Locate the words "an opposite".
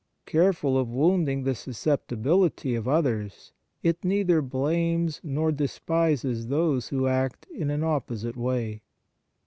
7.69-8.35